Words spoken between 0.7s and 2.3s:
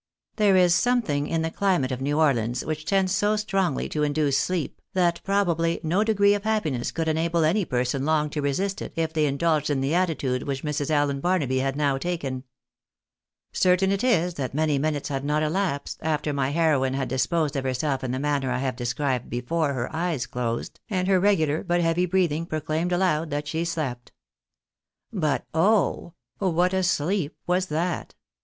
something in the climate of New